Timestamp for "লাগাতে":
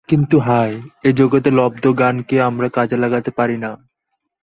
2.97-3.31